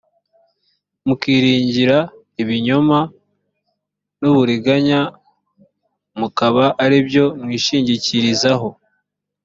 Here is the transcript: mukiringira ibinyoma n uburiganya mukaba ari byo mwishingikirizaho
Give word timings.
mukiringira 1.07 1.97
ibinyoma 2.41 2.99
n 4.19 4.21
uburiganya 4.31 4.99
mukaba 6.19 6.65
ari 6.83 6.97
byo 7.07 7.25
mwishingikirizaho 7.41 8.69